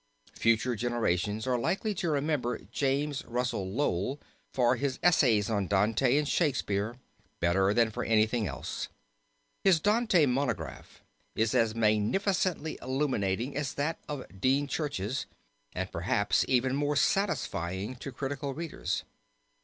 Future 0.33 0.75
generations 0.75 1.45
are 1.45 1.59
likely 1.59 1.93
to 1.93 2.09
remember 2.09 2.57
James 2.71 3.23
Russell 3.25 3.69
Lowell 3.71 4.19
for 4.51 4.75
his 4.77 4.97
essays 5.03 5.47
on 5.47 5.67
Dante 5.67 6.17
and 6.17 6.27
Shakespeare 6.27 6.97
better 7.39 7.71
than 7.71 7.91
for 7.91 8.03
anything 8.03 8.47
else. 8.47 8.87
His 9.63 9.79
Dante 9.79 10.25
monograph 10.25 11.03
is 11.35 11.53
as 11.53 11.75
magnificently 11.75 12.79
illuminating 12.81 13.55
as 13.55 13.75
that 13.75 13.99
of 14.09 14.25
Dean 14.41 14.65
Church's 14.65 15.27
and 15.75 15.91
perhaps 15.91 16.45
even 16.47 16.75
more 16.75 16.95
satisfying 16.95 17.95
to 17.97 18.11
critical 18.11 18.55
readers. 18.55 19.03